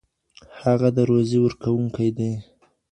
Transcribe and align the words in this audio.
هغه 0.63 0.89
د 0.95 0.99
روزي 1.09 1.37
ورکوونکی 1.41 2.09
دی. 2.17 2.31